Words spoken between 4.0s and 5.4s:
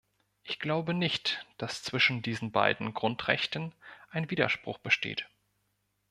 ein Widerspruch besteht.